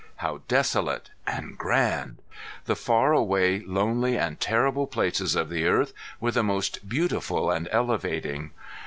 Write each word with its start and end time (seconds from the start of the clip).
How 0.15 0.41
desolate 0.47 1.11
and 1.27 1.55
grand! 1.59 2.23
The 2.65 2.75
far 2.75 3.13
away, 3.13 3.59
lonely 3.67 4.17
and 4.17 4.39
terrible 4.39 4.87
places 4.87 5.35
of 5.35 5.49
the 5.51 5.67
earth 5.67 5.93
were 6.19 6.31
the 6.31 6.41
most 6.41 6.89
beautiful 6.89 7.51
and 7.51 7.67
elevating. 7.71 8.49